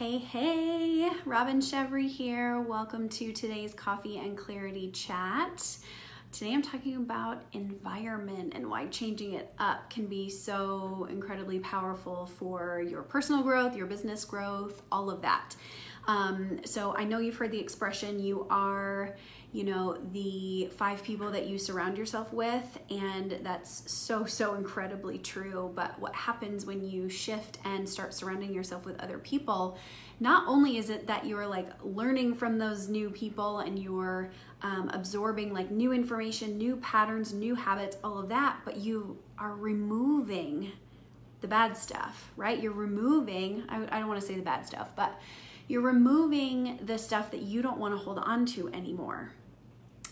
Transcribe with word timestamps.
Hey, 0.00 0.16
hey, 0.16 1.10
Robin 1.26 1.60
Chevry 1.60 2.08
here. 2.08 2.58
Welcome 2.58 3.06
to 3.10 3.34
today's 3.34 3.74
Coffee 3.74 4.16
and 4.16 4.34
Clarity 4.34 4.90
chat. 4.92 5.76
Today 6.32 6.54
I'm 6.54 6.62
talking 6.62 6.96
about 6.96 7.42
environment 7.52 8.54
and 8.56 8.70
why 8.70 8.86
changing 8.86 9.34
it 9.34 9.52
up 9.58 9.90
can 9.90 10.06
be 10.06 10.30
so 10.30 11.06
incredibly 11.10 11.58
powerful 11.58 12.24
for 12.24 12.80
your 12.80 13.02
personal 13.02 13.42
growth, 13.42 13.76
your 13.76 13.84
business 13.84 14.24
growth, 14.24 14.80
all 14.90 15.10
of 15.10 15.20
that. 15.20 15.54
Um, 16.06 16.60
so 16.64 16.94
I 16.96 17.04
know 17.04 17.18
you've 17.18 17.36
heard 17.36 17.52
the 17.52 17.60
expression 17.60 18.20
you 18.20 18.46
are 18.50 19.14
you 19.52 19.64
know, 19.64 19.98
the 20.12 20.68
five 20.76 21.02
people 21.02 21.30
that 21.32 21.46
you 21.46 21.58
surround 21.58 21.98
yourself 21.98 22.32
with. 22.32 22.78
And 22.88 23.40
that's 23.42 23.90
so, 23.90 24.24
so 24.24 24.54
incredibly 24.54 25.18
true. 25.18 25.72
But 25.74 25.98
what 25.98 26.14
happens 26.14 26.66
when 26.66 26.88
you 26.88 27.08
shift 27.08 27.58
and 27.64 27.88
start 27.88 28.14
surrounding 28.14 28.54
yourself 28.54 28.84
with 28.84 29.00
other 29.00 29.18
people? 29.18 29.76
Not 30.20 30.46
only 30.46 30.78
is 30.78 30.88
it 30.88 31.06
that 31.08 31.26
you're 31.26 31.46
like 31.46 31.68
learning 31.82 32.34
from 32.34 32.58
those 32.58 32.88
new 32.88 33.10
people 33.10 33.60
and 33.60 33.76
you're 33.78 34.30
um, 34.62 34.88
absorbing 34.92 35.52
like 35.52 35.70
new 35.70 35.92
information, 35.92 36.56
new 36.56 36.76
patterns, 36.76 37.32
new 37.32 37.56
habits, 37.56 37.96
all 38.04 38.18
of 38.18 38.28
that, 38.28 38.58
but 38.64 38.76
you 38.76 39.18
are 39.36 39.56
removing 39.56 40.70
the 41.40 41.48
bad 41.48 41.76
stuff, 41.76 42.30
right? 42.36 42.60
You're 42.62 42.72
removing, 42.72 43.64
I, 43.68 43.82
I 43.90 43.98
don't 43.98 44.08
want 44.08 44.20
to 44.20 44.26
say 44.26 44.34
the 44.34 44.42
bad 44.42 44.66
stuff, 44.66 44.90
but 44.94 45.18
you're 45.70 45.80
removing 45.80 46.80
the 46.82 46.98
stuff 46.98 47.30
that 47.30 47.42
you 47.42 47.62
don't 47.62 47.78
want 47.78 47.94
to 47.94 47.98
hold 47.98 48.18
on 48.18 48.44
to 48.44 48.68
anymore. 48.70 49.30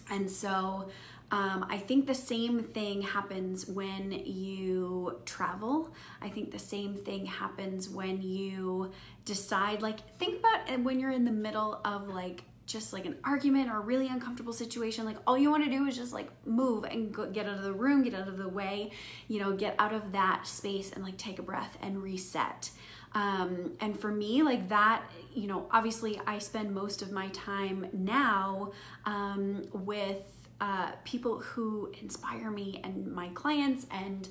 And 0.08 0.30
so 0.30 0.88
um, 1.32 1.66
I 1.68 1.78
think 1.78 2.06
the 2.06 2.14
same 2.14 2.62
thing 2.62 3.02
happens 3.02 3.66
when 3.66 4.12
you 4.12 5.20
travel. 5.24 5.92
I 6.22 6.28
think 6.28 6.52
the 6.52 6.60
same 6.60 6.94
thing 6.94 7.26
happens 7.26 7.88
when 7.88 8.22
you 8.22 8.92
decide, 9.24 9.82
like, 9.82 10.16
think 10.18 10.38
about 10.38 10.78
when 10.84 11.00
you're 11.00 11.10
in 11.10 11.24
the 11.24 11.32
middle 11.32 11.80
of 11.84 12.09
like 12.09 12.45
just 12.66 12.93
like 12.93 13.06
an 13.06 13.16
argument 13.24 13.68
or 13.68 13.78
a 13.78 13.80
really 13.80 14.09
uncomfortable 14.09 14.52
situation 14.52 15.06
like 15.06 15.16
all 15.26 15.38
you 15.38 15.50
want 15.50 15.65
to 15.65 15.70
do 15.70 15.87
is 15.87 15.96
just 15.96 16.12
like 16.12 16.28
move 16.46 16.84
and 16.84 17.15
go, 17.15 17.24
get 17.30 17.46
out 17.46 17.56
of 17.56 17.62
the 17.62 17.72
room 17.72 18.02
get 18.02 18.12
out 18.12 18.28
of 18.28 18.37
the 18.37 18.46
way 18.46 18.90
you 19.26 19.40
know 19.40 19.54
get 19.54 19.74
out 19.78 19.95
of 19.95 20.12
that 20.12 20.46
space 20.46 20.93
and 20.93 21.02
like 21.02 21.16
take 21.16 21.38
a 21.38 21.43
breath 21.43 21.78
and 21.80 22.02
reset 22.02 22.70
um, 23.12 23.73
and 23.80 23.98
for 23.98 24.10
me, 24.10 24.42
like 24.42 24.68
that, 24.68 25.02
you 25.34 25.46
know, 25.46 25.66
obviously 25.70 26.20
I 26.26 26.38
spend 26.38 26.74
most 26.74 27.02
of 27.02 27.12
my 27.12 27.28
time 27.28 27.88
now 27.92 28.73
um, 29.06 29.66
with 29.73 30.23
uh, 30.60 30.92
people 31.04 31.38
who 31.38 31.92
inspire 32.00 32.50
me 32.50 32.80
and 32.84 33.06
my 33.12 33.28
clients 33.28 33.87
and 33.90 34.28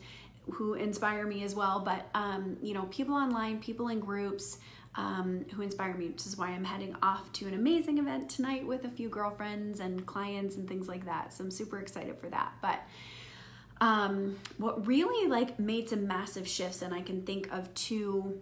who 0.52 0.76
inspire 0.76 1.26
me 1.26 1.44
as 1.44 1.56
well. 1.56 1.80
But, 1.80 2.08
um, 2.14 2.58
you 2.62 2.74
know, 2.74 2.84
people 2.84 3.16
online, 3.16 3.60
people 3.60 3.90
in 3.90 4.00
groups. 4.00 4.58
Um, 4.96 5.46
who 5.54 5.62
inspire 5.62 5.94
me, 5.94 6.08
which 6.08 6.26
is 6.26 6.40
why 6.40 6.48
I'm 6.48 6.64
heading 6.64 6.96
off 7.04 7.32
to 7.34 7.48
an 7.48 7.54
amazing 7.54 8.00
event 8.00 8.32
tonight 8.32 8.66
with 8.66 8.84
a 8.84 8.90
few 8.90 9.10
girlfriends 9.10 9.80
and 9.80 10.04
clients 10.08 10.56
and 10.56 10.68
things 10.68 10.88
like 10.88 11.06
that. 11.06 11.32
So 11.34 11.44
I'm 11.44 11.52
super 11.52 11.78
excited 11.78 12.18
for 12.18 12.30
that. 12.30 12.54
But 12.64 12.80
um, 13.80 14.38
what 14.58 14.88
really 14.88 15.30
like 15.30 15.60
made 15.60 15.88
some 15.88 16.08
massive 16.08 16.48
shifts, 16.48 16.82
and 16.82 16.96
I 16.96 17.02
can 17.02 17.22
think 17.22 17.52
of 17.52 17.72
two 17.76 18.42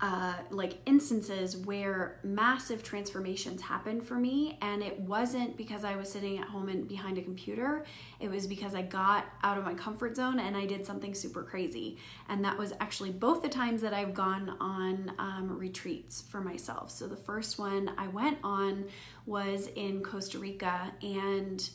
uh, 0.00 0.34
like 0.50 0.78
instances 0.86 1.56
where 1.56 2.18
massive 2.24 2.82
transformations 2.82 3.62
happened 3.62 4.04
for 4.04 4.16
me 4.16 4.58
and 4.60 4.82
it 4.82 4.98
wasn't 4.98 5.56
because 5.56 5.84
i 5.84 5.94
was 5.94 6.10
sitting 6.10 6.38
at 6.38 6.48
home 6.48 6.68
and 6.68 6.88
behind 6.88 7.16
a 7.16 7.22
computer. 7.22 7.84
It 8.18 8.30
was 8.30 8.46
because 8.46 8.74
i 8.74 8.82
got 8.82 9.26
out 9.42 9.56
of 9.56 9.64
my 9.64 9.74
comfort 9.74 10.16
zone 10.16 10.40
and 10.40 10.56
i 10.56 10.66
did 10.66 10.84
something 10.84 11.14
super 11.14 11.42
crazy. 11.42 11.96
And 12.28 12.44
that 12.44 12.58
was 12.58 12.72
actually 12.80 13.12
both 13.12 13.40
the 13.40 13.48
times 13.48 13.80
that 13.82 13.94
i've 13.94 14.14
gone 14.14 14.56
on 14.60 15.12
um, 15.18 15.56
retreats 15.56 16.22
for 16.22 16.40
myself. 16.40 16.90
So 16.90 17.06
the 17.06 17.16
first 17.16 17.58
one 17.58 17.90
i 17.96 18.08
went 18.08 18.38
on 18.42 18.86
was 19.26 19.68
in 19.76 20.02
costa 20.02 20.38
rica 20.38 20.92
and 21.02 21.70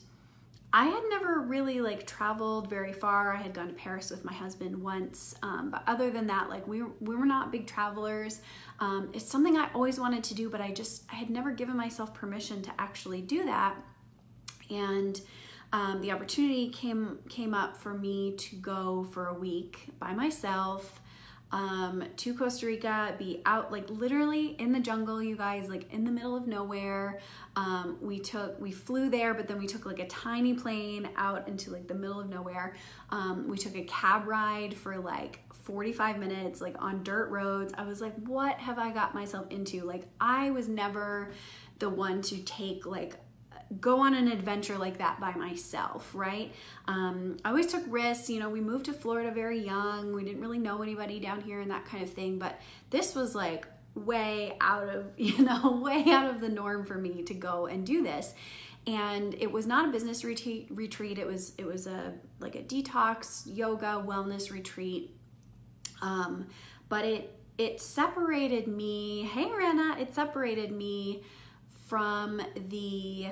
I 0.72 0.85
had 0.85 1.03
never 1.09 1.41
really 1.41 1.81
like 1.81 2.06
traveled 2.06 2.69
very 2.69 2.94
far. 2.94 3.34
I 3.34 3.38
had 3.38 3.53
gone 3.53 3.68
to 3.68 3.74
Paris 3.74 4.12
with 4.12 4.24
my 4.24 4.34
husband 4.34 4.80
once, 4.80 5.34
um, 5.41 5.72
but 5.72 5.84
other 5.88 6.12
than 6.12 6.28
that, 6.28 6.50
like 6.50 6.68
we 6.68 6.84
we 7.00 7.16
were 7.16 7.25
not 7.25 7.52
big 7.52 7.66
travelers. 7.66 8.41
Um, 8.80 9.09
it's 9.13 9.25
something 9.25 9.57
I 9.57 9.69
always 9.74 10.00
wanted 10.00 10.24
to 10.25 10.35
do, 10.35 10.50
but 10.50 10.62
I 10.62 10.72
just 10.72 11.03
I 11.12 11.16
had 11.16 11.31
never 11.31 11.52
given 11.52 11.75
myself 11.75 12.13
permission 12.13 12.62
to 12.63 12.72
actually 12.78 13.22
do 13.22 13.46
that. 13.46 13.75
And 14.69 15.19
um, 15.74 16.02
the 16.02 16.12
opportunity 16.12 16.69
came 16.69 17.18
came 17.30 17.56
up 17.56 17.75
for 17.75 17.96
me 17.96 18.36
to 18.38 18.56
go 18.57 19.07
for 19.12 19.28
a 19.28 19.34
week 19.34 19.88
by 20.00 20.13
myself 20.13 21.01
um, 21.52 22.04
to 22.18 22.34
Costa 22.34 22.68
Rica, 22.68 23.16
be 23.18 23.42
out 23.46 23.72
like 23.72 23.90
literally 23.90 24.56
in 24.60 24.72
the 24.72 24.80
jungle, 24.80 25.22
you 25.22 25.36
guys, 25.36 25.68
like 25.70 25.92
in 25.92 26.04
the 26.04 26.12
middle 26.12 26.36
of 26.36 26.48
nowhere. 26.48 27.20
Um, 27.56 27.98
we 28.02 28.20
took, 28.20 28.60
we 28.62 28.72
flew 28.72 29.10
there, 29.10 29.34
but 29.34 29.48
then 29.48 29.58
we 29.58 29.66
took 29.66 29.86
like 29.86 30.00
a 30.00 30.08
tiny 30.08 30.54
plane 30.54 31.10
out 31.16 31.48
into 31.48 31.72
like 31.72 31.88
the 31.88 31.96
middle 31.96 32.20
of 32.20 32.30
nowhere. 32.30 32.76
Um, 33.10 33.48
we 33.48 33.58
took 33.58 33.76
a 33.76 33.84
cab 33.84 34.28
ride 34.28 34.76
for 34.76 34.98
like 34.98 35.40
45 35.64 36.20
minutes, 36.20 36.62
like 36.62 36.76
on 36.82 37.04
dirt 37.04 37.30
roads. 37.30 37.74
I 37.78 37.84
was 37.84 38.02
like, 38.02 38.16
what 38.26 38.58
have 38.58 38.78
I 38.78 38.92
got 38.92 39.16
myself 39.16 39.48
into? 39.50 39.81
Like, 39.81 40.08
I 40.20 40.52
was 40.52 40.68
never 40.68 41.31
the 41.80 41.90
one 41.90 42.22
to 42.24 42.38
take 42.40 42.86
like 42.86 43.16
go 43.80 44.00
on 44.00 44.16
an 44.16 44.28
adventure 44.28 44.78
like 44.78 44.97
that 44.97 45.19
by 45.19 45.34
myself, 45.34 46.12
right? 46.13 46.53
Um, 46.88 47.38
I 47.46 47.50
always 47.50 47.68
took 47.68 47.84
risks. 47.88 48.30
You 48.30 48.40
know, 48.40 48.50
we 48.50 48.62
moved 48.62 48.85
to 48.85 48.94
Florida 48.94 49.31
very 49.31 49.59
young. 49.59 50.13
We 50.13 50.24
didn't 50.24 50.41
really 50.41 50.57
know 50.57 50.81
anybody 50.81 51.19
down 51.19 51.41
here 51.41 51.62
and 51.62 51.69
that 51.69 51.85
kind 51.85 52.03
of 52.03 52.09
thing. 52.09 52.40
But 52.40 52.59
this 52.90 53.13
was 53.13 53.35
like 53.35 53.68
way 53.94 54.57
out 54.59 54.90
of, 54.90 55.06
you 55.18 55.44
know, 55.44 55.80
way 55.84 56.06
out 56.07 56.30
of 56.30 56.41
the 56.41 56.50
norm 56.50 56.84
for 56.84 56.96
me 56.96 57.22
to 57.24 57.34
go 57.34 57.68
and 57.68 57.85
do 57.85 58.02
this. 58.02 58.34
And 58.88 59.35
it 59.35 59.52
was 59.52 59.68
not 59.68 59.88
a 59.88 59.91
business 59.91 60.24
retreat. 60.24 60.68
Retreat. 60.72 61.19
It 61.19 61.28
was 61.28 61.53
it 61.57 61.66
was 61.66 61.86
a 61.86 62.13
like 62.40 62.56
a 62.56 62.63
detox 62.63 63.44
yoga 63.46 64.03
wellness 64.06 64.51
retreat. 64.51 65.16
Um, 66.01 66.47
but 66.88 67.06
it 67.06 67.40
it 67.59 67.81
separated 67.81 68.68
me. 68.68 69.30
Hey, 69.31 69.51
Rana, 69.51 69.97
it 70.00 70.16
separated 70.16 70.72
me 70.72 71.24
from 71.86 72.41
the 72.69 73.28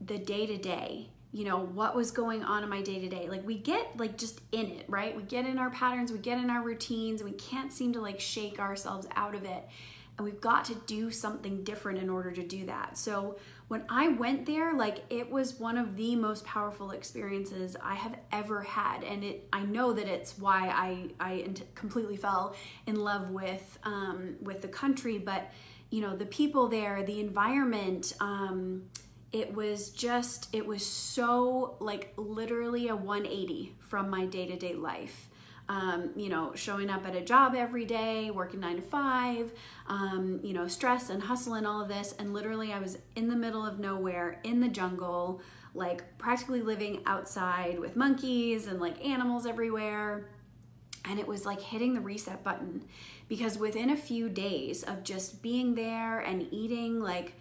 the 0.00 0.18
day 0.18 0.46
to 0.46 0.56
day 0.56 1.10
you 1.30 1.44
know 1.44 1.58
what 1.58 1.94
was 1.94 2.10
going 2.10 2.42
on 2.42 2.62
in 2.62 2.68
my 2.68 2.80
day 2.80 2.98
to 2.98 3.08
day 3.08 3.28
like 3.28 3.44
we 3.46 3.58
get 3.58 3.96
like 3.96 4.16
just 4.16 4.40
in 4.52 4.66
it 4.66 4.84
right? 4.88 5.14
We 5.16 5.22
get 5.22 5.46
in 5.46 5.58
our 5.58 5.70
patterns 5.70 6.10
we 6.10 6.18
get 6.18 6.38
in 6.38 6.50
our 6.50 6.62
routines 6.62 7.22
we 7.22 7.32
can't 7.32 7.72
seem 7.72 7.92
to 7.92 8.00
like 8.00 8.20
shake 8.20 8.58
ourselves 8.58 9.06
out 9.14 9.34
of 9.34 9.44
it. 9.44 9.68
And 10.16 10.24
we've 10.24 10.40
got 10.40 10.64
to 10.64 10.74
do 10.74 11.12
something 11.12 11.62
different 11.62 12.00
in 12.00 12.10
order 12.10 12.32
to 12.32 12.42
do 12.42 12.66
that. 12.66 12.96
So 12.96 13.38
when 13.68 13.84
i 13.90 14.08
went 14.08 14.46
there 14.46 14.72
like 14.74 15.04
it 15.10 15.30
was 15.30 15.60
one 15.60 15.76
of 15.76 15.96
the 15.96 16.16
most 16.16 16.46
powerful 16.46 16.92
experiences 16.92 17.76
i 17.84 17.94
have 17.94 18.16
ever 18.32 18.62
had. 18.62 19.04
And 19.04 19.22
it 19.22 19.46
i 19.52 19.62
know 19.64 19.92
that 19.92 20.08
it's 20.08 20.38
why 20.38 20.68
i 20.74 21.08
i 21.20 21.46
completely 21.74 22.16
fell 22.16 22.56
in 22.86 22.96
love 22.96 23.28
with 23.30 23.78
um 23.84 24.36
with 24.40 24.62
the 24.62 24.68
country. 24.68 25.18
But 25.18 25.52
you 25.90 26.00
know 26.00 26.16
the 26.16 26.26
people 26.26 26.68
there 26.68 27.02
the 27.02 27.20
environment 27.20 28.14
um 28.20 28.84
it 29.32 29.54
was 29.54 29.90
just 29.90 30.48
it 30.54 30.66
was 30.66 30.84
so 30.84 31.76
like 31.80 32.12
literally 32.16 32.88
a 32.88 32.96
180 32.96 33.74
from 33.80 34.10
my 34.10 34.26
day-to-day 34.26 34.74
life. 34.74 35.28
Um, 35.70 36.12
you 36.16 36.30
know 36.30 36.54
showing 36.54 36.88
up 36.88 37.06
at 37.06 37.14
a 37.14 37.20
job 37.20 37.54
every 37.54 37.84
day 37.84 38.30
working 38.30 38.60
nine 38.60 38.76
to 38.76 38.82
five 38.82 39.52
um, 39.86 40.40
you 40.42 40.54
know 40.54 40.66
stress 40.66 41.10
and 41.10 41.22
hustle 41.22 41.52
and 41.52 41.66
all 41.66 41.82
of 41.82 41.88
this 41.88 42.14
and 42.18 42.32
literally 42.32 42.72
i 42.72 42.78
was 42.78 42.96
in 43.16 43.28
the 43.28 43.36
middle 43.36 43.66
of 43.66 43.78
nowhere 43.78 44.40
in 44.44 44.60
the 44.60 44.68
jungle 44.68 45.42
like 45.74 46.18
practically 46.18 46.60
living 46.60 47.02
outside 47.06 47.78
with 47.78 47.96
monkeys 47.96 48.66
and 48.66 48.80
like 48.80 49.04
animals 49.06 49.46
everywhere. 49.46 50.28
And 51.04 51.18
it 51.18 51.26
was 51.26 51.46
like 51.46 51.60
hitting 51.60 51.94
the 51.94 52.00
reset 52.00 52.44
button 52.44 52.84
because 53.28 53.56
within 53.56 53.90
a 53.90 53.96
few 53.96 54.28
days 54.28 54.82
of 54.82 55.04
just 55.04 55.42
being 55.42 55.74
there 55.74 56.18
and 56.18 56.46
eating 56.50 57.00
like 57.00 57.34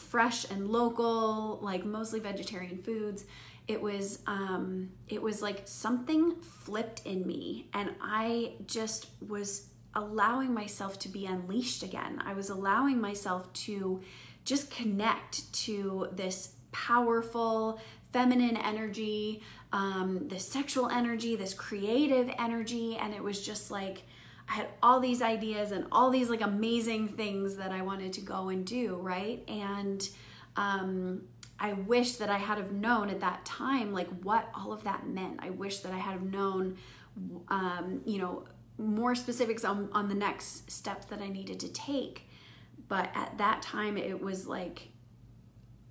fresh 0.00 0.50
and 0.50 0.68
local, 0.68 1.58
like 1.62 1.84
mostly 1.84 2.20
vegetarian 2.20 2.78
foods. 2.82 3.24
It 3.68 3.80
was 3.80 4.20
um, 4.26 4.90
it 5.08 5.22
was 5.22 5.42
like 5.42 5.62
something 5.64 6.36
flipped 6.40 7.06
in 7.06 7.26
me, 7.26 7.68
and 7.72 7.94
I 8.00 8.54
just 8.66 9.06
was 9.26 9.68
allowing 9.94 10.52
myself 10.54 10.98
to 11.00 11.08
be 11.08 11.26
unleashed 11.26 11.82
again. 11.82 12.20
I 12.24 12.32
was 12.32 12.50
allowing 12.50 13.00
myself 13.00 13.52
to 13.52 14.00
just 14.44 14.70
connect 14.70 15.52
to 15.52 16.08
this 16.12 16.54
powerful 16.72 17.80
feminine 18.12 18.56
energy, 18.56 19.42
um, 19.72 20.26
this 20.28 20.46
sexual 20.46 20.88
energy, 20.88 21.36
this 21.36 21.54
creative 21.54 22.30
energy, 22.38 22.96
and 22.96 23.14
it 23.14 23.22
was 23.22 23.44
just 23.44 23.70
like 23.70 24.02
I 24.50 24.54
had 24.54 24.68
all 24.82 24.98
these 24.98 25.22
ideas 25.22 25.70
and 25.70 25.86
all 25.92 26.10
these 26.10 26.28
like 26.28 26.40
amazing 26.40 27.08
things 27.08 27.54
that 27.56 27.70
I 27.70 27.82
wanted 27.82 28.12
to 28.14 28.20
go 28.20 28.48
and 28.48 28.66
do, 28.66 28.96
right? 28.96 29.44
And 29.48 30.06
um, 30.56 31.22
I 31.60 31.74
wish 31.74 32.16
that 32.16 32.30
I 32.30 32.38
had 32.38 32.58
have 32.58 32.72
known 32.72 33.10
at 33.10 33.20
that 33.20 33.44
time 33.44 33.92
like 33.92 34.08
what 34.24 34.48
all 34.52 34.72
of 34.72 34.82
that 34.84 35.06
meant. 35.06 35.38
I 35.38 35.50
wish 35.50 35.78
that 35.80 35.92
I 35.92 35.98
had 35.98 36.12
have 36.14 36.22
known, 36.22 36.76
um, 37.48 38.00
you 38.04 38.18
know, 38.18 38.44
more 38.76 39.14
specifics 39.14 39.64
on, 39.64 39.88
on 39.92 40.08
the 40.08 40.14
next 40.14 40.70
steps 40.70 41.06
that 41.06 41.20
I 41.20 41.28
needed 41.28 41.60
to 41.60 41.68
take. 41.68 42.26
but 42.88 43.08
at 43.14 43.38
that 43.38 43.62
time 43.62 43.96
it 43.96 44.20
was 44.20 44.46
like 44.46 44.88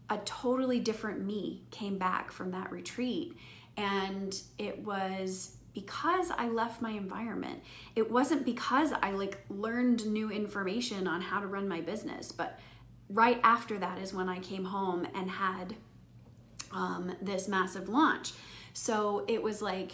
a 0.09 0.17
totally 0.25 0.79
different 0.79 1.21
me 1.21 1.63
came 1.71 1.97
back 1.97 2.31
from 2.31 2.51
that 2.51 2.71
retreat 2.71 3.35
and 3.77 4.41
it 4.57 4.83
was 4.83 5.55
because 5.79 6.31
I 6.31 6.49
left 6.49 6.81
my 6.81 6.91
environment. 6.91 7.63
It 7.95 8.11
wasn't 8.11 8.45
because 8.45 8.91
I 9.01 9.11
like 9.11 9.37
learned 9.49 10.05
new 10.05 10.29
information 10.29 11.07
on 11.07 11.21
how 11.21 11.39
to 11.39 11.47
run 11.47 11.67
my 11.67 11.81
business, 11.81 12.31
but 12.31 12.59
right 13.09 13.39
after 13.43 13.77
that 13.79 13.97
is 13.99 14.13
when 14.13 14.29
I 14.29 14.39
came 14.39 14.65
home 14.65 15.07
and 15.15 15.29
had 15.29 15.75
um, 16.71 17.15
this 17.21 17.47
massive 17.47 17.87
launch. 17.89 18.33
So 18.73 19.25
it 19.27 19.41
was 19.41 19.61
like 19.61 19.93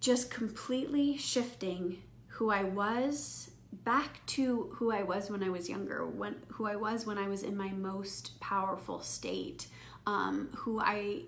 just 0.00 0.30
completely 0.30 1.16
shifting 1.16 1.98
who 2.26 2.50
I 2.50 2.64
was 2.64 3.50
back 3.84 4.24
to 4.26 4.70
who 4.74 4.90
I 4.90 5.02
was 5.02 5.30
when 5.30 5.42
I 5.42 5.50
was 5.50 5.68
younger, 5.68 6.06
when 6.06 6.36
who 6.48 6.66
I 6.66 6.76
was 6.76 7.06
when 7.06 7.18
I 7.18 7.28
was 7.28 7.42
in 7.42 7.56
my 7.56 7.68
most 7.68 8.40
powerful 8.40 9.00
state, 9.00 9.66
um, 10.06 10.48
who 10.56 10.80
I 10.80 11.22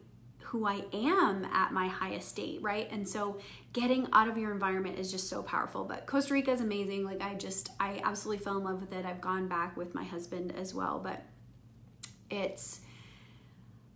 who 0.52 0.66
I 0.66 0.84
am 0.92 1.46
at 1.46 1.72
my 1.72 1.88
highest 1.88 2.28
state, 2.28 2.58
right? 2.60 2.86
And 2.92 3.08
so 3.08 3.38
getting 3.72 4.06
out 4.12 4.28
of 4.28 4.36
your 4.36 4.52
environment 4.52 4.98
is 4.98 5.10
just 5.10 5.30
so 5.30 5.42
powerful. 5.42 5.84
But 5.84 6.04
Costa 6.04 6.34
Rica 6.34 6.50
is 6.50 6.60
amazing. 6.60 7.04
Like 7.04 7.22
I 7.22 7.32
just 7.36 7.70
I 7.80 8.02
absolutely 8.04 8.44
fell 8.44 8.58
in 8.58 8.64
love 8.64 8.78
with 8.78 8.92
it. 8.92 9.06
I've 9.06 9.22
gone 9.22 9.48
back 9.48 9.78
with 9.78 9.94
my 9.94 10.04
husband 10.04 10.52
as 10.54 10.74
well, 10.74 11.00
but 11.02 11.22
it's 12.28 12.80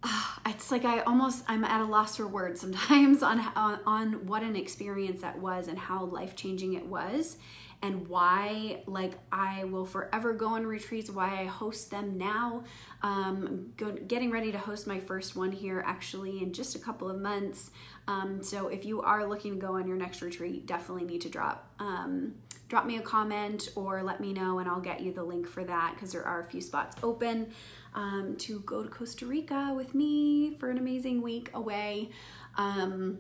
ah, 0.03 0.41
it's 0.47 0.70
like 0.70 0.87
I 0.87 1.00
almost 1.00 1.44
I'm 1.47 1.62
at 1.62 1.82
a 1.82 1.85
loss 1.85 2.17
for 2.17 2.26
words 2.26 2.59
sometimes 2.59 3.23
on, 3.23 3.38
on 3.55 3.81
on 3.87 4.26
what 4.26 4.43
an 4.43 4.56
experience 4.56 5.20
that 5.20 5.38
was 5.38 5.69
and 5.69 5.79
how 5.79 6.06
life 6.06 6.37
changing 6.37 6.73
it 6.73 6.87
was 6.87 7.37
and 7.82 8.08
why 8.08 8.82
like 8.87 9.14
I 9.31 9.64
will 9.64 9.84
forever 9.84 10.32
go 10.32 10.49
on 10.49 10.67
retreats 10.67 11.11
why 11.11 11.40
I 11.40 11.44
host 11.44 11.90
them 11.90 12.17
now 12.19 12.64
um, 13.02 13.73
go, 13.76 13.93
getting 13.93 14.31
ready 14.31 14.52
to 14.52 14.58
host 14.58 14.87
my 14.87 14.99
first 14.99 15.37
one 15.37 15.52
here 15.52 15.82
actually 15.87 16.43
in 16.43 16.52
just 16.52 16.75
a 16.75 16.78
couple 16.78 17.11
of 17.11 17.20
months 17.20 17.70
um, 18.08 18.43
so 18.43 18.69
if 18.69 18.84
you 18.84 19.02
are 19.02 19.26
looking 19.26 19.55
to 19.55 19.58
go 19.58 19.75
on 19.76 19.87
your 19.87 19.96
next 19.96 20.23
retreat 20.23 20.67
definitely 20.67 21.05
need 21.05 21.20
to 21.20 21.28
drop 21.28 21.70
um, 21.78 22.34
drop 22.69 22.87
me 22.87 22.96
a 22.96 23.02
comment 23.02 23.69
or 23.76 24.02
let 24.02 24.20
me 24.20 24.32
know 24.32 24.58
and 24.58 24.69
I'll 24.69 24.81
get 24.81 25.00
you 25.00 25.12
the 25.12 25.23
link 25.23 25.46
for 25.46 25.64
that 25.64 25.94
because 25.94 26.12
there 26.12 26.25
are 26.25 26.40
a 26.40 26.44
few 26.44 26.61
spots 26.61 26.96
open 27.02 27.52
um, 27.94 28.37
to 28.38 28.61
go 28.61 28.82
to 28.82 28.88
Costa 28.88 29.26
Rica 29.26 29.73
with 29.75 29.94
me 29.94 30.56
for 30.58 30.70
an 30.70 30.78
amazing 30.78 31.23
week 31.23 31.50
away. 31.55 32.11
Um, 32.56 33.19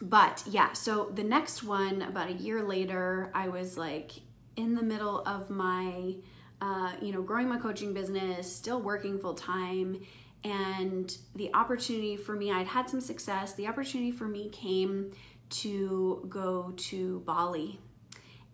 but 0.00 0.42
yeah, 0.46 0.72
so 0.72 1.10
the 1.14 1.24
next 1.24 1.62
one, 1.62 2.02
about 2.02 2.28
a 2.28 2.32
year 2.32 2.62
later, 2.62 3.30
I 3.34 3.48
was 3.48 3.76
like 3.76 4.12
in 4.56 4.74
the 4.74 4.82
middle 4.82 5.22
of 5.26 5.50
my, 5.50 6.14
uh, 6.60 6.92
you 7.00 7.12
know, 7.12 7.22
growing 7.22 7.48
my 7.48 7.58
coaching 7.58 7.92
business, 7.92 8.54
still 8.54 8.80
working 8.80 9.18
full 9.18 9.34
time. 9.34 10.00
And 10.42 11.14
the 11.34 11.52
opportunity 11.54 12.16
for 12.16 12.34
me, 12.34 12.50
I'd 12.50 12.66
had 12.66 12.88
some 12.88 13.00
success. 13.00 13.54
The 13.54 13.66
opportunity 13.66 14.10
for 14.10 14.26
me 14.26 14.48
came 14.48 15.12
to 15.50 16.24
go 16.28 16.72
to 16.76 17.20
Bali. 17.26 17.78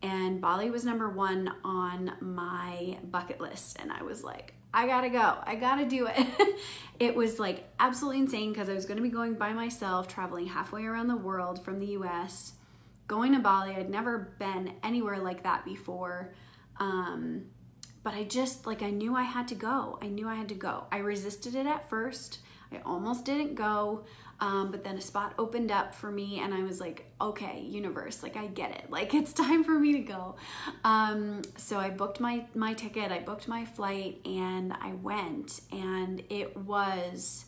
And 0.02 0.40
Bali 0.40 0.70
was 0.70 0.84
number 0.84 1.08
one 1.08 1.52
on 1.64 2.12
my 2.20 2.98
bucket 3.04 3.40
list. 3.40 3.78
And 3.80 3.90
I 3.90 4.02
was 4.02 4.22
like, 4.22 4.54
I 4.72 4.86
gotta 4.86 5.08
go. 5.08 5.38
I 5.42 5.54
gotta 5.54 5.86
do 5.86 6.06
it. 6.06 6.26
it 7.00 7.14
was 7.14 7.38
like 7.38 7.66
absolutely 7.80 8.20
insane 8.20 8.52
because 8.52 8.68
I 8.68 8.74
was 8.74 8.84
gonna 8.84 9.00
be 9.00 9.08
going 9.08 9.34
by 9.34 9.52
myself, 9.52 10.06
traveling 10.06 10.46
halfway 10.46 10.84
around 10.84 11.08
the 11.08 11.16
world 11.16 11.64
from 11.64 11.78
the 11.78 11.86
US, 11.98 12.52
going 13.08 13.32
to 13.32 13.38
Bali. 13.38 13.74
I'd 13.74 13.90
never 13.90 14.34
been 14.38 14.74
anywhere 14.82 15.18
like 15.18 15.42
that 15.44 15.64
before. 15.64 16.34
Um, 16.78 17.46
but 18.02 18.14
I 18.14 18.22
just, 18.22 18.66
like, 18.66 18.82
I 18.82 18.90
knew 18.90 19.16
I 19.16 19.24
had 19.24 19.48
to 19.48 19.56
go. 19.56 19.98
I 20.00 20.06
knew 20.06 20.28
I 20.28 20.36
had 20.36 20.48
to 20.50 20.54
go. 20.54 20.84
I 20.92 20.98
resisted 20.98 21.56
it 21.56 21.66
at 21.66 21.88
first. 21.90 22.38
I 22.72 22.80
almost 22.84 23.24
didn't 23.24 23.54
go. 23.54 24.04
Um, 24.38 24.70
but 24.70 24.84
then 24.84 24.98
a 24.98 25.00
spot 25.00 25.32
opened 25.38 25.70
up 25.70 25.94
for 25.94 26.10
me, 26.10 26.40
and 26.40 26.52
I 26.52 26.62
was 26.62 26.78
like, 26.78 27.10
okay, 27.20 27.60
universe, 27.60 28.22
like 28.22 28.36
I 28.36 28.46
get 28.48 28.70
it. 28.72 28.84
Like 28.96 29.12
it's 29.12 29.32
time 29.34 29.62
for 29.62 29.78
me 29.78 29.92
to 29.92 29.98
go. 30.00 30.36
Um, 30.82 31.42
so 31.56 31.78
I 31.78 31.90
booked 31.90 32.18
my 32.18 32.46
my 32.54 32.72
ticket, 32.72 33.12
I 33.12 33.18
booked 33.18 33.46
my 33.46 33.64
flight, 33.64 34.20
and 34.24 34.72
I 34.72 34.92
went, 34.94 35.60
and 35.70 36.22
it 36.30 36.56
was 36.56 37.44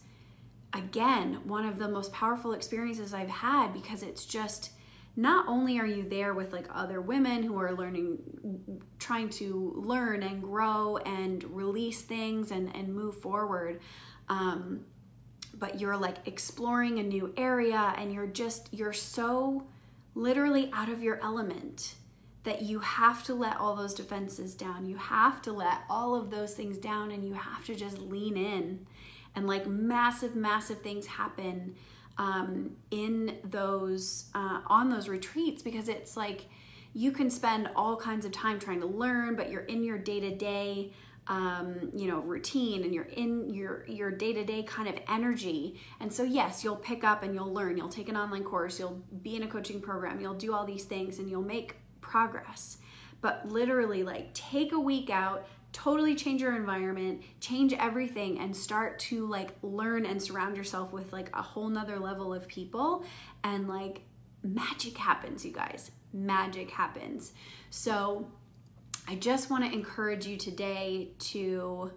again 0.75 1.41
one 1.44 1.64
of 1.64 1.79
the 1.79 1.88
most 1.88 2.12
powerful 2.12 2.53
experiences 2.53 3.14
I've 3.14 3.31
had 3.31 3.73
because 3.73 4.03
it's 4.03 4.26
just 4.26 4.73
not 5.17 5.49
only 5.49 5.79
are 5.79 5.87
you 5.87 6.06
there 6.06 6.35
with 6.35 6.53
like 6.53 6.67
other 6.71 7.00
women 7.00 7.43
who 7.43 7.59
are 7.59 7.75
learning 7.75 8.82
trying 8.99 9.31
to 9.31 9.73
learn 9.76 10.23
and 10.23 10.43
grow 10.43 10.99
and 10.99 11.43
release 11.44 12.03
things 12.03 12.50
and 12.50 12.75
and 12.76 12.94
move 12.94 13.17
forward 13.17 13.81
um, 14.29 14.85
but 15.55 15.81
you're 15.81 15.97
like 15.97 16.17
exploring 16.27 16.99
a 16.99 17.03
new 17.03 17.33
area 17.37 17.95
and 17.97 18.12
you're 18.12 18.27
just, 18.27 18.69
you're 18.73 18.93
so 18.93 19.67
literally 20.15 20.71
out 20.73 20.89
of 20.89 21.03
your 21.03 21.21
element 21.23 21.95
that 22.45 22.62
you 22.62 22.79
have 22.81 23.23
to 23.25 23.35
let 23.35 23.56
all 23.59 23.77
those 23.77 23.95
defenses 23.95 24.55
down. 24.55 24.87
You 24.87 24.97
have 24.97 25.43
to 25.43 25.53
let 25.53 25.81
all 25.91 26.15
of 26.15 26.31
those 26.31 26.55
things 26.55 26.79
down 26.79 27.11
and 27.11 27.25
you 27.25 27.35
have 27.35 27.65
to 27.67 27.75
just 27.75 27.99
lean 27.99 28.37
in. 28.37 28.87
And 29.35 29.47
like 29.47 29.67
massive, 29.67 30.35
massive 30.35 30.81
things 30.81 31.06
happen 31.06 31.75
um, 32.17 32.77
in 32.91 33.39
those, 33.45 34.25
uh, 34.35 34.61
on 34.67 34.89
those 34.89 35.09
retreats 35.09 35.62
because 35.62 35.89
it's 35.89 36.17
like 36.17 36.47
you 36.95 37.12
can 37.12 37.31
spend 37.31 37.69
all 37.77 37.97
kinds 37.97 38.25
of 38.25 38.33
time 38.33 38.59
trying 38.59 38.81
to 38.81 38.87
learn, 38.87 39.37
but 39.37 39.50
you're 39.50 39.62
in 39.62 39.85
your 39.85 39.99
day 39.99 40.21
to 40.21 40.35
day 40.35 40.93
um, 41.28 41.90
you 41.92 42.08
know 42.08 42.20
routine 42.20 42.82
and 42.84 42.94
you're 42.94 43.04
in 43.04 43.50
your 43.50 43.84
your 43.86 44.10
day-to-day 44.10 44.62
kind 44.64 44.88
of 44.88 44.96
energy. 45.08 45.80
And 46.00 46.12
so 46.12 46.22
yes 46.22 46.64
you'll 46.64 46.76
pick 46.76 47.04
up 47.04 47.22
and 47.22 47.34
you'll 47.34 47.52
learn. 47.52 47.76
You'll 47.76 47.88
take 47.88 48.08
an 48.08 48.16
online 48.16 48.44
course. 48.44 48.78
You'll 48.78 49.02
be 49.22 49.36
in 49.36 49.42
a 49.42 49.48
coaching 49.48 49.80
program. 49.80 50.20
You'll 50.20 50.34
do 50.34 50.54
all 50.54 50.64
these 50.64 50.84
things 50.84 51.19
and 51.19 51.30
you'll 51.30 51.42
make 51.42 51.76
progress. 52.00 52.78
But 53.20 53.48
literally 53.48 54.02
like 54.02 54.32
take 54.34 54.72
a 54.72 54.80
week 54.80 55.10
out 55.10 55.46
totally 55.70 56.14
change 56.14 56.40
your 56.40 56.56
environment 56.56 57.22
change 57.40 57.75
everything 57.75 58.38
and 58.38 58.56
start 58.56 58.98
to 58.98 59.26
like 59.26 59.50
learn 59.62 60.06
and 60.06 60.22
surround 60.22 60.56
yourself 60.56 60.92
with 60.92 61.12
like 61.12 61.28
a 61.34 61.42
whole 61.42 61.69
nother 61.69 61.98
level 61.98 62.32
of 62.32 62.48
people. 62.48 63.04
And 63.44 63.69
like 63.69 64.00
magic 64.42 64.96
happens 64.96 65.44
you 65.44 65.52
guys. 65.52 65.90
Magic 66.12 66.70
happens. 66.70 67.32
So 67.70 68.30
I 69.10 69.14
just 69.14 69.49
want 69.49 69.64
to 69.64 69.72
encourage 69.72 70.26
you 70.26 70.37
today 70.37 71.12
to 71.21 71.92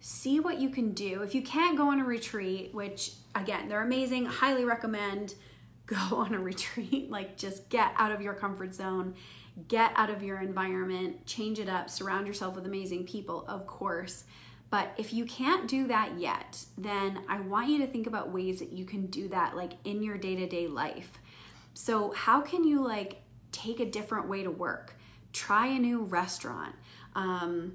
see 0.00 0.40
what 0.40 0.58
you 0.58 0.70
can 0.70 0.92
do. 0.92 1.22
If 1.22 1.36
you 1.36 1.42
can't 1.42 1.78
go 1.78 1.88
on 1.88 2.00
a 2.00 2.04
retreat, 2.04 2.74
which 2.74 3.12
again, 3.36 3.68
they're 3.68 3.84
amazing, 3.84 4.26
highly 4.26 4.64
recommend 4.64 5.36
go 5.86 6.16
on 6.16 6.34
a 6.34 6.40
retreat. 6.40 7.10
like 7.12 7.36
just 7.36 7.68
get 7.68 7.92
out 7.96 8.10
of 8.10 8.20
your 8.20 8.34
comfort 8.34 8.74
zone, 8.74 9.14
get 9.68 9.92
out 9.94 10.10
of 10.10 10.24
your 10.24 10.40
environment, 10.40 11.24
change 11.26 11.60
it 11.60 11.68
up, 11.68 11.88
surround 11.88 12.26
yourself 12.26 12.56
with 12.56 12.66
amazing 12.66 13.04
people, 13.06 13.44
of 13.46 13.68
course. 13.68 14.24
But 14.68 14.92
if 14.96 15.12
you 15.12 15.26
can't 15.26 15.68
do 15.68 15.86
that 15.88 16.18
yet, 16.18 16.64
then 16.76 17.20
I 17.28 17.38
want 17.38 17.68
you 17.68 17.78
to 17.78 17.86
think 17.86 18.08
about 18.08 18.32
ways 18.32 18.58
that 18.58 18.72
you 18.72 18.84
can 18.84 19.06
do 19.06 19.28
that 19.28 19.54
like 19.54 19.74
in 19.84 20.02
your 20.02 20.18
day-to-day 20.18 20.66
life. 20.66 21.20
So, 21.74 22.12
how 22.12 22.40
can 22.40 22.64
you 22.64 22.82
like 22.82 23.22
take 23.52 23.78
a 23.78 23.86
different 23.86 24.28
way 24.28 24.42
to 24.42 24.50
work? 24.50 24.96
Try 25.32 25.66
a 25.68 25.78
new 25.78 26.02
restaurant. 26.02 26.74
Um, 27.14 27.74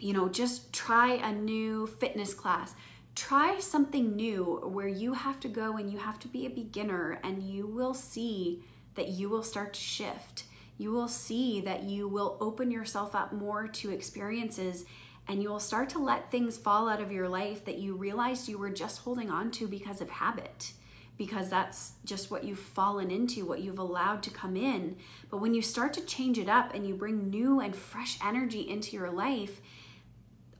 you 0.00 0.12
know, 0.12 0.28
just 0.28 0.72
try 0.72 1.14
a 1.14 1.32
new 1.32 1.86
fitness 1.86 2.34
class. 2.34 2.74
Try 3.14 3.58
something 3.58 4.14
new 4.14 4.60
where 4.64 4.88
you 4.88 5.12
have 5.12 5.40
to 5.40 5.48
go 5.48 5.76
and 5.76 5.90
you 5.90 5.98
have 5.98 6.18
to 6.20 6.28
be 6.28 6.46
a 6.46 6.50
beginner, 6.50 7.20
and 7.24 7.42
you 7.42 7.66
will 7.66 7.94
see 7.94 8.62
that 8.94 9.08
you 9.08 9.28
will 9.28 9.42
start 9.42 9.74
to 9.74 9.80
shift. 9.80 10.44
You 10.76 10.92
will 10.92 11.08
see 11.08 11.60
that 11.62 11.82
you 11.82 12.06
will 12.06 12.36
open 12.40 12.70
yourself 12.70 13.14
up 13.14 13.32
more 13.32 13.66
to 13.66 13.90
experiences 13.90 14.84
and 15.28 15.42
you 15.42 15.50
will 15.50 15.60
start 15.60 15.90
to 15.90 15.98
let 15.98 16.30
things 16.30 16.56
fall 16.56 16.88
out 16.88 17.02
of 17.02 17.12
your 17.12 17.28
life 17.28 17.64
that 17.66 17.78
you 17.78 17.94
realized 17.94 18.48
you 18.48 18.58
were 18.58 18.70
just 18.70 19.00
holding 19.00 19.30
on 19.30 19.50
to 19.50 19.68
because 19.68 20.00
of 20.00 20.08
habit 20.08 20.72
because 21.18 21.50
that's 21.50 21.92
just 22.04 22.30
what 22.30 22.44
you've 22.44 22.58
fallen 22.58 23.10
into, 23.10 23.44
what 23.44 23.60
you've 23.60 23.78
allowed 23.78 24.22
to 24.22 24.30
come 24.30 24.56
in. 24.56 24.96
But 25.30 25.38
when 25.38 25.52
you 25.52 25.60
start 25.60 25.92
to 25.94 26.00
change 26.00 26.38
it 26.38 26.48
up 26.48 26.72
and 26.74 26.86
you 26.86 26.94
bring 26.94 27.28
new 27.28 27.60
and 27.60 27.74
fresh 27.74 28.18
energy 28.24 28.60
into 28.60 28.96
your 28.96 29.10
life, 29.10 29.60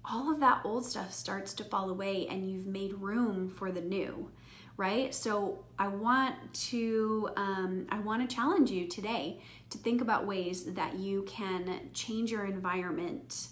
all 0.04 0.32
of 0.32 0.40
that 0.40 0.60
old 0.64 0.84
stuff 0.84 1.12
starts 1.12 1.54
to 1.54 1.64
fall 1.64 1.90
away 1.90 2.26
and 2.28 2.50
you've 2.50 2.66
made 2.66 2.92
room 2.94 3.48
for 3.48 3.70
the 3.70 3.80
new 3.80 4.30
right 4.78 5.14
so 5.14 5.64
i 5.78 5.86
want 5.86 6.34
to 6.54 7.28
um, 7.36 7.86
i 7.90 7.98
want 7.98 8.26
to 8.28 8.34
challenge 8.34 8.70
you 8.70 8.86
today 8.86 9.38
to 9.68 9.76
think 9.76 10.00
about 10.00 10.26
ways 10.26 10.64
that 10.64 10.94
you 10.94 11.22
can 11.24 11.90
change 11.92 12.30
your 12.30 12.46
environment 12.46 13.48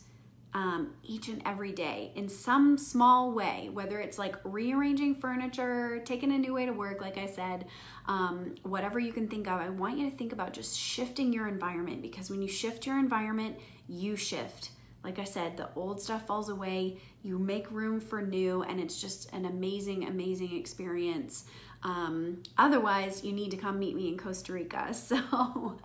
um, 0.57 0.95
each 1.03 1.29
and 1.29 1.43
every 1.45 1.71
day 1.71 2.13
in 2.15 2.31
some 2.31 2.79
small 2.79 3.31
way, 3.31 3.69
whether 3.75 4.01
it's 4.01 4.19
like 4.19 4.37
rearranging 4.43 5.15
furniture, 5.15 6.01
taking 6.07 6.33
a 6.33 6.39
new 6.39 6.55
way 6.55 6.65
to 6.65 6.73
work, 6.73 7.03
like 7.03 7.19
I 7.19 7.27
said, 7.27 7.67
um, 8.07 8.55
whatever 8.63 8.99
you 8.99 9.13
can 9.13 9.29
think 9.29 9.49
of. 9.49 9.61
I 9.61 9.69
want 9.69 9.99
you 9.99 10.09
to 10.11 10.17
think 10.17 10.33
about 10.33 10.55
just 10.55 10.75
shifting 10.75 11.31
your 11.31 11.47
environment 11.47 12.01
because 12.01 12.31
when 12.31 12.41
you 12.41 12.49
shift 12.49 12.87
your 12.87 12.99
environment, 12.99 13.59
you 13.87 14.17
shift. 14.17 14.71
Like 15.05 15.19
I 15.19 15.25
said, 15.25 15.59
the 15.59 15.69
old 15.77 16.01
stuff 16.01 16.27
falls 16.27 16.49
away, 16.49 16.97
you 17.23 17.39
make 17.39 17.71
room 17.71 18.01
for 18.01 18.23
new, 18.23 18.63
and 18.63 18.81
it's 18.81 18.99
just 18.99 19.31
an 19.35 19.45
amazing, 19.45 20.09
amazing 20.09 20.57
experience. 20.57 21.45
Um, 21.83 22.43
otherwise, 22.57 23.23
you 23.23 23.33
need 23.33 23.51
to 23.51 23.59
come 23.59 23.79
meet 23.79 23.95
me 23.95 24.09
in 24.09 24.17
Costa 24.17 24.55
Rica. 24.55 24.89
So, 24.95 25.79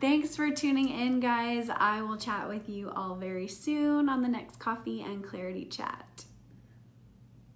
thanks 0.00 0.36
for 0.36 0.50
tuning 0.50 0.88
in, 0.90 1.20
guys. 1.20 1.70
I 1.74 2.02
will 2.02 2.16
chat 2.16 2.48
with 2.48 2.68
you 2.68 2.90
all 2.90 3.14
very 3.14 3.48
soon 3.48 4.08
on 4.08 4.22
the 4.22 4.28
next 4.28 4.58
Coffee 4.58 5.02
and 5.02 5.24
Clarity 5.24 5.64
Chat. 5.64 6.25